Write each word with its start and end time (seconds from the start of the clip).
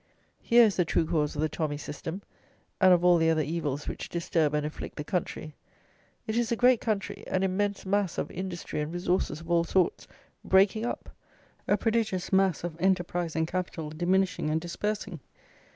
Here 0.41 0.63
is 0.63 0.77
the 0.77 0.83
true 0.83 1.05
cause 1.05 1.35
of 1.35 1.43
the 1.43 1.47
tommy 1.47 1.77
system, 1.77 2.23
and 2.79 2.91
of 2.91 3.05
all 3.05 3.19
the 3.19 3.29
other 3.29 3.43
evils 3.43 3.87
which 3.87 4.09
disturb 4.09 4.55
and 4.55 4.65
afflict 4.65 4.95
the 4.95 5.03
country. 5.03 5.53
It 6.25 6.35
is 6.35 6.51
a 6.51 6.55
great 6.55 6.81
country; 6.81 7.23
an 7.27 7.43
immense 7.43 7.85
mass 7.85 8.17
of 8.17 8.31
industry 8.31 8.81
and 8.81 8.91
resources 8.91 9.41
of 9.41 9.51
all 9.51 9.63
sorts, 9.63 10.07
breaking 10.43 10.87
up; 10.87 11.11
a 11.67 11.77
prodigious 11.77 12.33
mass 12.33 12.63
of 12.63 12.75
enterprise 12.81 13.35
and 13.35 13.47
capital 13.47 13.91
diminishing 13.91 14.49
and 14.49 14.59
dispersing. 14.59 15.19